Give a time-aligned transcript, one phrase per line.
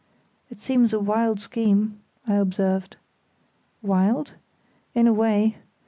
[0.49, 2.97] "It seems a wild scheme," I observed.
[3.83, 4.33] "Wild?
[4.95, 5.57] In a way.